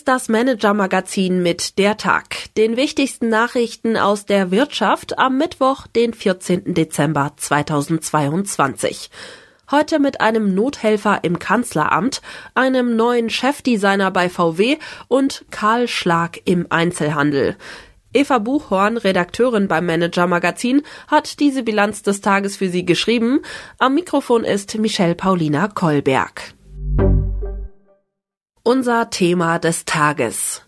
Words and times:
ist 0.00 0.08
das 0.08 0.30
Manager-Magazin 0.30 1.42
mit 1.42 1.76
der 1.76 1.98
Tag, 1.98 2.54
den 2.56 2.78
wichtigsten 2.78 3.28
Nachrichten 3.28 3.98
aus 3.98 4.24
der 4.24 4.50
Wirtschaft 4.50 5.18
am 5.18 5.36
Mittwoch, 5.36 5.86
den 5.88 6.14
14. 6.14 6.72
Dezember 6.72 7.34
2022. 7.36 9.10
Heute 9.70 9.98
mit 9.98 10.22
einem 10.22 10.54
Nothelfer 10.54 11.18
im 11.22 11.38
Kanzleramt, 11.38 12.22
einem 12.54 12.96
neuen 12.96 13.28
Chefdesigner 13.28 14.10
bei 14.10 14.30
VW 14.30 14.78
und 15.08 15.44
Karl 15.50 15.86
Schlag 15.86 16.40
im 16.46 16.64
Einzelhandel. 16.70 17.58
Eva 18.14 18.38
Buchhorn, 18.38 18.96
Redakteurin 18.96 19.68
beim 19.68 19.84
Manager 19.84 20.26
Magazin, 20.26 20.80
hat 21.08 21.40
diese 21.40 21.62
Bilanz 21.62 22.02
des 22.02 22.22
Tages 22.22 22.56
für 22.56 22.70
Sie 22.70 22.86
geschrieben. 22.86 23.40
Am 23.78 23.94
Mikrofon 23.94 24.44
ist 24.44 24.78
Michelle 24.78 25.14
Paulina 25.14 25.68
Kolberg. 25.68 26.54
Unser 28.62 29.08
Thema 29.08 29.58
des 29.58 29.86
Tages. 29.86 30.60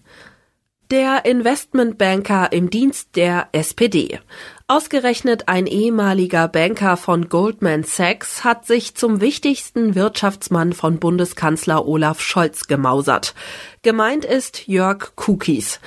Der 0.91 1.27
Investmentbanker 1.27 2.51
im 2.51 2.71
Dienst 2.71 3.17
der 3.17 3.49
SPD. 3.53 4.19
Ausgerechnet 4.67 5.49
ein 5.49 5.67
ehemaliger 5.67 6.49
Banker 6.49 6.97
von 6.97 7.29
Goldman 7.29 7.83
Sachs 7.83 8.45
hat 8.45 8.65
sich 8.65 8.95
zum 8.95 9.21
wichtigsten 9.21 9.95
Wirtschaftsmann 9.95 10.73
von 10.73 11.01
Bundeskanzler 11.01 11.87
Olaf 11.87 12.23
Scholz 12.23 12.67
gemausert. 12.67 13.35
Gemeint 13.83 14.25
ist 14.25 14.67
Jörg 14.69 15.15
Kukis. 15.15 15.79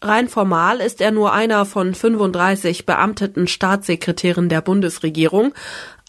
Rein 0.00 0.28
formal 0.28 0.80
ist 0.80 1.02
er 1.02 1.10
nur 1.10 1.34
einer 1.34 1.66
von 1.66 1.94
35 1.94 2.86
beamteten 2.86 3.46
Staatssekretären 3.46 4.48
der 4.48 4.62
Bundesregierung, 4.62 5.52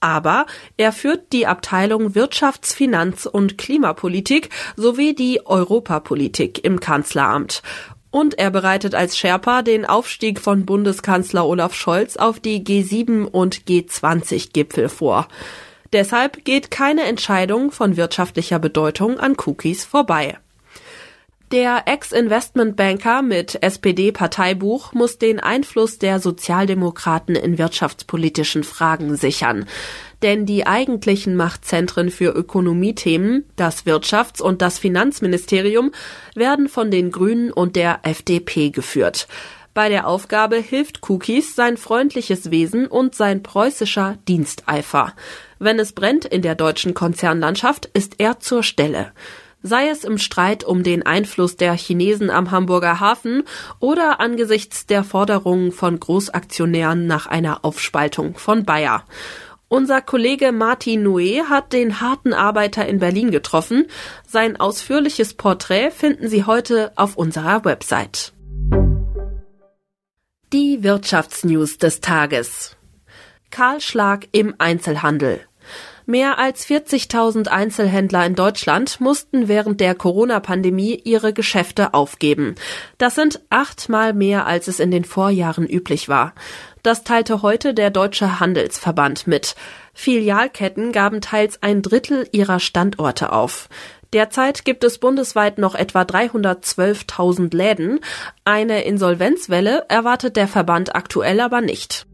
aber 0.01 0.45
er 0.75 0.91
führt 0.91 1.31
die 1.31 1.47
Abteilung 1.47 2.13
Wirtschafts-, 2.13 2.75
Finanz- 2.75 3.25
und 3.25 3.57
Klimapolitik 3.57 4.49
sowie 4.75 5.15
die 5.15 5.45
Europapolitik 5.45 6.63
im 6.65 6.79
Kanzleramt. 6.81 7.61
Und 8.09 8.37
er 8.37 8.51
bereitet 8.51 8.93
als 8.93 9.17
Sherpa 9.17 9.61
den 9.61 9.85
Aufstieg 9.85 10.41
von 10.41 10.65
Bundeskanzler 10.65 11.45
Olaf 11.45 11.73
Scholz 11.73 12.17
auf 12.17 12.41
die 12.41 12.61
G7 12.61 13.23
und 13.23 13.61
G20 13.65 14.51
Gipfel 14.51 14.89
vor. 14.89 15.29
Deshalb 15.93 16.43
geht 16.43 16.71
keine 16.71 17.03
Entscheidung 17.03 17.71
von 17.71 17.95
wirtschaftlicher 17.95 18.59
Bedeutung 18.59 19.17
an 19.19 19.35
Cookies 19.45 19.85
vorbei. 19.85 20.37
Der 21.51 21.83
Ex-Investmentbanker 21.85 23.21
mit 23.21 23.61
SPD-Parteibuch 23.61 24.93
muss 24.93 25.17
den 25.17 25.41
Einfluss 25.41 25.99
der 25.99 26.21
Sozialdemokraten 26.21 27.35
in 27.35 27.57
wirtschaftspolitischen 27.57 28.63
Fragen 28.63 29.17
sichern. 29.17 29.65
Denn 30.21 30.45
die 30.45 30.65
eigentlichen 30.65 31.35
Machtzentren 31.35 32.09
für 32.09 32.31
Ökonomiethemen, 32.31 33.43
das 33.57 33.85
Wirtschafts- 33.85 34.41
und 34.41 34.61
das 34.61 34.79
Finanzministerium, 34.79 35.91
werden 36.35 36.69
von 36.69 36.89
den 36.89 37.11
Grünen 37.11 37.51
und 37.51 37.75
der 37.75 37.99
FDP 38.03 38.69
geführt. 38.69 39.27
Bei 39.73 39.89
der 39.89 40.07
Aufgabe 40.07 40.55
hilft 40.55 41.09
Cookies 41.09 41.53
sein 41.53 41.75
freundliches 41.75 42.49
Wesen 42.51 42.87
und 42.87 43.13
sein 43.13 43.43
preußischer 43.43 44.17
Diensteifer. 44.25 45.13
Wenn 45.59 45.79
es 45.79 45.91
brennt 45.91 46.23
in 46.23 46.43
der 46.43 46.55
deutschen 46.55 46.93
Konzernlandschaft, 46.93 47.89
ist 47.93 48.21
er 48.21 48.39
zur 48.39 48.63
Stelle 48.63 49.11
sei 49.63 49.89
es 49.89 50.03
im 50.03 50.17
Streit 50.17 50.63
um 50.63 50.83
den 50.83 51.05
Einfluss 51.05 51.55
der 51.55 51.73
Chinesen 51.73 52.29
am 52.29 52.51
Hamburger 52.51 52.99
Hafen 52.99 53.43
oder 53.79 54.19
angesichts 54.19 54.85
der 54.85 55.03
Forderungen 55.03 55.71
von 55.71 55.99
Großaktionären 55.99 57.07
nach 57.07 57.27
einer 57.27 57.63
Aufspaltung 57.63 58.37
von 58.37 58.63
Bayer. 58.63 59.05
Unser 59.67 60.01
Kollege 60.01 60.51
Martin 60.51 61.07
Noé 61.07 61.45
hat 61.45 61.71
den 61.71 62.01
harten 62.01 62.33
Arbeiter 62.33 62.85
in 62.87 62.99
Berlin 62.99 63.31
getroffen. 63.31 63.87
Sein 64.27 64.59
ausführliches 64.59 65.33
Porträt 65.33 65.91
finden 65.91 66.27
Sie 66.27 66.43
heute 66.43 66.91
auf 66.97 67.15
unserer 67.15 67.63
Website. 67.63 68.33
Die 70.51 70.83
Wirtschaftsnews 70.83 71.77
des 71.77 72.01
Tages. 72.01 72.75
Karl 73.49 73.79
Schlag 73.79 74.27
im 74.33 74.55
Einzelhandel. 74.57 75.39
Mehr 76.11 76.39
als 76.39 76.67
40.000 76.67 77.47
Einzelhändler 77.47 78.25
in 78.25 78.35
Deutschland 78.35 78.99
mussten 78.99 79.47
während 79.47 79.79
der 79.79 79.95
Corona-Pandemie 79.95 80.99
ihre 81.05 81.31
Geschäfte 81.31 81.93
aufgeben. 81.93 82.55
Das 82.97 83.15
sind 83.15 83.39
achtmal 83.49 84.11
mehr, 84.11 84.45
als 84.45 84.67
es 84.67 84.81
in 84.81 84.91
den 84.91 85.05
Vorjahren 85.05 85.65
üblich 85.65 86.09
war. 86.09 86.33
Das 86.83 87.05
teilte 87.05 87.43
heute 87.43 87.73
der 87.73 87.91
Deutsche 87.91 88.41
Handelsverband 88.41 89.25
mit. 89.25 89.55
Filialketten 89.93 90.91
gaben 90.91 91.21
teils 91.21 91.63
ein 91.63 91.81
Drittel 91.81 92.27
ihrer 92.33 92.59
Standorte 92.59 93.31
auf. 93.31 93.69
Derzeit 94.11 94.65
gibt 94.65 94.83
es 94.83 94.97
bundesweit 94.97 95.59
noch 95.59 95.75
etwa 95.75 96.01
312.000 96.01 97.55
Läden. 97.55 98.01
Eine 98.43 98.83
Insolvenzwelle 98.83 99.85
erwartet 99.87 100.35
der 100.35 100.49
Verband 100.49 100.93
aktuell 100.93 101.39
aber 101.39 101.61
nicht. 101.61 102.05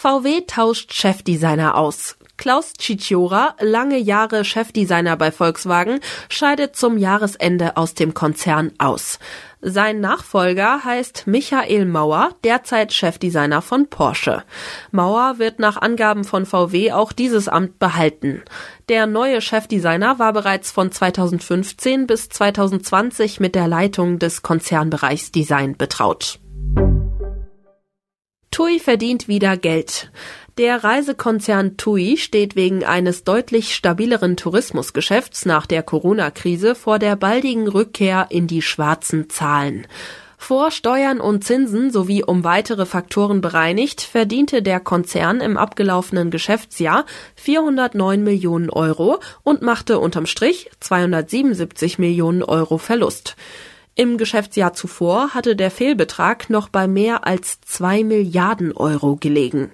VW 0.00 0.42
tauscht 0.46 0.92
Chefdesigner 0.94 1.76
aus. 1.76 2.16
Klaus 2.36 2.72
Cicciora, 2.80 3.56
lange 3.58 3.98
Jahre 3.98 4.44
Chefdesigner 4.44 5.16
bei 5.16 5.32
Volkswagen, 5.32 5.98
scheidet 6.28 6.76
zum 6.76 6.98
Jahresende 6.98 7.76
aus 7.76 7.94
dem 7.94 8.14
Konzern 8.14 8.70
aus. 8.78 9.18
Sein 9.60 9.98
Nachfolger 9.98 10.84
heißt 10.84 11.24
Michael 11.26 11.84
Mauer, 11.84 12.30
derzeit 12.44 12.92
Chefdesigner 12.92 13.60
von 13.60 13.90
Porsche. 13.90 14.44
Mauer 14.92 15.40
wird 15.40 15.58
nach 15.58 15.76
Angaben 15.76 16.22
von 16.22 16.46
VW 16.46 16.92
auch 16.92 17.10
dieses 17.10 17.48
Amt 17.48 17.80
behalten. 17.80 18.44
Der 18.88 19.08
neue 19.08 19.40
Chefdesigner 19.40 20.20
war 20.20 20.32
bereits 20.32 20.70
von 20.70 20.92
2015 20.92 22.06
bis 22.06 22.28
2020 22.28 23.40
mit 23.40 23.56
der 23.56 23.66
Leitung 23.66 24.20
des 24.20 24.42
Konzernbereichs 24.42 25.32
Design 25.32 25.76
betraut. 25.76 26.38
TUI 28.58 28.80
verdient 28.80 29.28
wieder 29.28 29.56
Geld. 29.56 30.10
Der 30.58 30.82
Reisekonzern 30.82 31.76
TUI 31.76 32.16
steht 32.16 32.56
wegen 32.56 32.84
eines 32.84 33.22
deutlich 33.22 33.72
stabileren 33.72 34.36
Tourismusgeschäfts 34.36 35.46
nach 35.46 35.64
der 35.64 35.84
Corona-Krise 35.84 36.74
vor 36.74 36.98
der 36.98 37.14
baldigen 37.14 37.68
Rückkehr 37.68 38.26
in 38.30 38.48
die 38.48 38.60
schwarzen 38.60 39.30
Zahlen. 39.30 39.86
Vor 40.38 40.72
Steuern 40.72 41.20
und 41.20 41.44
Zinsen 41.44 41.92
sowie 41.92 42.24
um 42.24 42.42
weitere 42.42 42.84
Faktoren 42.84 43.40
bereinigt, 43.40 44.00
verdiente 44.00 44.60
der 44.60 44.80
Konzern 44.80 45.40
im 45.40 45.56
abgelaufenen 45.56 46.32
Geschäftsjahr 46.32 47.06
409 47.36 48.24
Millionen 48.24 48.70
Euro 48.70 49.20
und 49.44 49.62
machte 49.62 50.00
unterm 50.00 50.26
Strich 50.26 50.68
277 50.80 52.00
Millionen 52.00 52.42
Euro 52.42 52.78
Verlust. 52.78 53.36
Im 54.00 54.16
Geschäftsjahr 54.16 54.74
zuvor 54.74 55.34
hatte 55.34 55.56
der 55.56 55.72
Fehlbetrag 55.72 56.50
noch 56.50 56.68
bei 56.68 56.86
mehr 56.86 57.26
als 57.26 57.60
zwei 57.62 58.04
Milliarden 58.04 58.70
Euro 58.70 59.16
gelegen. 59.16 59.72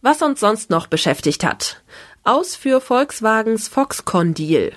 Was 0.00 0.22
uns 0.22 0.40
sonst 0.40 0.70
noch 0.70 0.88
beschäftigt 0.88 1.44
hat. 1.44 1.84
Aus 2.24 2.56
für 2.56 2.80
Volkswagens 2.80 3.68
Foxconn-Deal. 3.68 4.72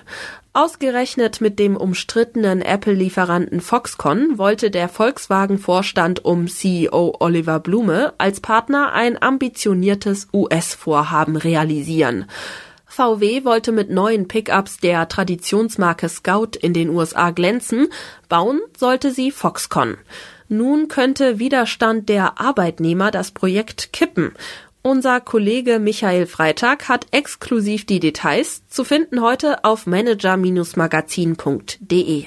Ausgerechnet 0.52 1.40
mit 1.40 1.58
dem 1.58 1.76
umstrittenen 1.76 2.62
Apple-Lieferanten 2.62 3.60
Foxconn 3.60 4.38
wollte 4.38 4.70
der 4.70 4.88
Volkswagen-Vorstand 4.88 6.24
um 6.24 6.46
CEO 6.46 7.16
Oliver 7.18 7.58
Blume 7.58 8.14
als 8.18 8.38
Partner 8.38 8.92
ein 8.92 9.20
ambitioniertes 9.20 10.28
US-Vorhaben 10.32 11.34
realisieren. 11.34 12.26
VW 12.88 13.44
wollte 13.44 13.70
mit 13.70 13.90
neuen 13.90 14.26
Pickups 14.28 14.78
der 14.78 15.08
Traditionsmarke 15.08 16.08
Scout 16.08 16.52
in 16.60 16.72
den 16.72 16.88
USA 16.88 17.30
glänzen, 17.30 17.88
bauen 18.28 18.60
sollte 18.76 19.12
sie 19.12 19.30
Foxconn. 19.30 19.98
Nun 20.48 20.88
könnte 20.88 21.38
Widerstand 21.38 22.08
der 22.08 22.40
Arbeitnehmer 22.40 23.10
das 23.10 23.30
Projekt 23.30 23.92
kippen. 23.92 24.32
Unser 24.82 25.20
Kollege 25.20 25.78
Michael 25.78 26.26
Freitag 26.26 26.88
hat 26.88 27.08
exklusiv 27.10 27.84
die 27.84 28.00
Details 28.00 28.66
zu 28.68 28.84
finden 28.84 29.20
heute 29.20 29.64
auf 29.64 29.86
manager-magazin.de. 29.86 32.24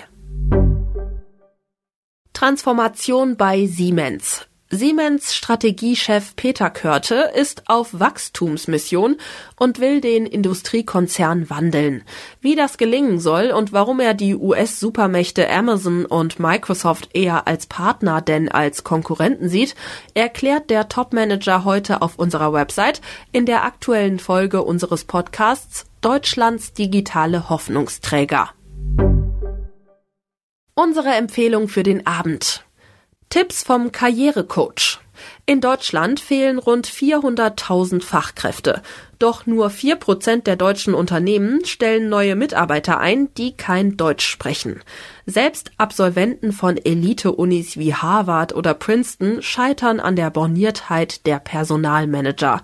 Transformation 2.33 3.37
bei 3.37 3.65
Siemens. 3.65 4.45
Siemens 4.73 5.35
Strategiechef 5.35 6.37
Peter 6.37 6.69
Körte 6.69 7.29
ist 7.35 7.63
auf 7.67 7.89
Wachstumsmission 7.91 9.17
und 9.59 9.79
will 9.81 9.99
den 9.99 10.25
Industriekonzern 10.25 11.49
wandeln. 11.49 12.03
Wie 12.39 12.55
das 12.55 12.77
gelingen 12.77 13.19
soll 13.19 13.51
und 13.51 13.73
warum 13.73 13.99
er 13.99 14.13
die 14.13 14.33
US-Supermächte 14.33 15.49
Amazon 15.49 16.05
und 16.05 16.39
Microsoft 16.39 17.09
eher 17.13 17.47
als 17.47 17.65
Partner 17.65 18.21
denn 18.21 18.49
als 18.49 18.85
Konkurrenten 18.85 19.49
sieht, 19.49 19.75
erklärt 20.13 20.69
der 20.69 20.87
Topmanager 20.87 21.65
heute 21.65 22.01
auf 22.01 22.17
unserer 22.17 22.53
Website 22.53 23.01
in 23.33 23.45
der 23.45 23.65
aktuellen 23.65 24.19
Folge 24.19 24.63
unseres 24.63 25.03
Podcasts 25.03 25.85
Deutschlands 25.99 26.71
digitale 26.71 27.49
Hoffnungsträger. 27.49 28.51
Unsere 30.75 31.09
Empfehlung 31.09 31.67
für 31.67 31.83
den 31.83 32.07
Abend. 32.07 32.63
Tipps 33.31 33.63
vom 33.63 33.93
Karrierecoach. 33.93 34.99
In 35.45 35.61
Deutschland 35.61 36.19
fehlen 36.19 36.59
rund 36.59 36.85
400.000 36.85 38.03
Fachkräfte. 38.03 38.81
Doch 39.19 39.45
nur 39.45 39.69
vier 39.69 39.95
Prozent 39.95 40.47
der 40.47 40.57
deutschen 40.57 40.93
Unternehmen 40.93 41.63
stellen 41.63 42.09
neue 42.09 42.35
Mitarbeiter 42.35 42.99
ein, 42.99 43.33
die 43.35 43.55
kein 43.55 43.95
Deutsch 43.95 44.27
sprechen. 44.27 44.81
Selbst 45.25 45.71
Absolventen 45.77 46.51
von 46.51 46.75
Elite-Unis 46.75 47.77
wie 47.77 47.93
Harvard 47.95 48.53
oder 48.53 48.73
Princeton 48.73 49.41
scheitern 49.41 50.01
an 50.01 50.17
der 50.17 50.29
Borniertheit 50.29 51.25
der 51.25 51.39
Personalmanager. 51.39 52.61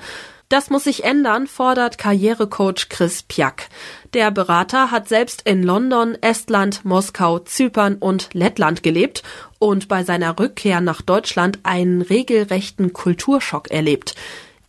Das 0.50 0.70
muss 0.70 0.86
sich 0.86 1.04
ändern, 1.04 1.46
fordert 1.46 1.98
Karrierecoach 1.98 2.88
Chris 2.88 3.24
Piak. 3.24 3.68
Der 4.14 4.32
Berater 4.32 4.92
hat 4.92 5.10
selbst 5.10 5.42
in 5.42 5.62
London, 5.62 6.18
Estland, 6.22 6.86
Moskau, 6.86 7.40
Zypern 7.40 7.96
und 7.96 8.30
Lettland 8.32 8.82
gelebt 8.82 9.24
und 9.60 9.90
bei 9.90 10.06
seiner 10.06 10.40
Rückkehr 10.40 10.80
nach 10.80 11.02
Deutschland 11.02 11.60
einen 11.64 12.02
regelrechten 12.02 12.94
Kulturschock 12.94 13.72
erlebt. 13.72 14.16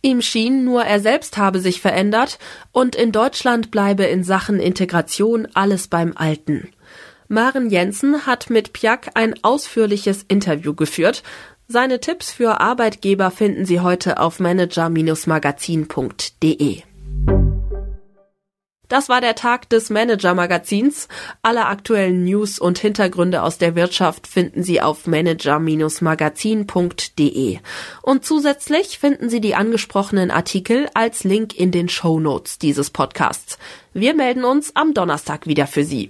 Ihm 0.01 0.21
schien, 0.21 0.65
nur 0.65 0.83
er 0.83 0.99
selbst 0.99 1.37
habe 1.37 1.59
sich 1.59 1.79
verändert 1.79 2.39
und 2.73 2.95
in 2.97 3.13
Deutschland 3.13 3.71
bleibe 3.71 4.03
in 4.03 4.25
Sachen 4.25 4.59
Integration 4.59 5.47
alles 5.53 5.87
beim 5.87 6.11
Alten. 6.15 6.69
Maren 7.29 7.69
Jensen 7.69 8.25
hat 8.25 8.49
mit 8.49 8.73
Piak 8.73 9.11
ein 9.13 9.35
ausführliches 9.43 10.25
Interview 10.27 10.73
geführt. 10.73 11.23
Seine 11.71 11.99
Tipps 11.99 12.31
für 12.31 12.61
Arbeitgeber 12.61 13.29
finden 13.29 13.63
Sie 13.63 13.79
heute 13.79 14.19
auf 14.19 14.39
manager-magazin.de. 14.39 16.81
Das 18.87 19.07
war 19.07 19.21
der 19.21 19.35
Tag 19.35 19.69
des 19.69 19.91
Manager-Magazins. 19.91 21.07
Alle 21.43 21.67
aktuellen 21.67 22.23
News 22.23 22.57
und 22.57 22.79
Hintergründe 22.79 23.43
aus 23.43 23.59
der 23.59 23.75
Wirtschaft 23.75 24.25
finden 24.25 24.63
Sie 24.63 24.81
auf 24.81 25.05
manager-magazin.de. 25.05 27.59
Und 28.01 28.25
zusätzlich 28.25 28.97
finden 28.97 29.29
Sie 29.29 29.39
die 29.39 29.53
angesprochenen 29.53 30.31
Artikel 30.31 30.89
als 30.95 31.23
Link 31.23 31.55
in 31.55 31.69
den 31.69 31.87
Show 31.87 32.19
Notes 32.19 32.57
dieses 32.57 32.89
Podcasts. 32.89 33.59
Wir 33.93 34.15
melden 34.15 34.43
uns 34.43 34.75
am 34.75 34.95
Donnerstag 34.95 35.45
wieder 35.45 35.67
für 35.67 35.83
Sie. 35.83 36.09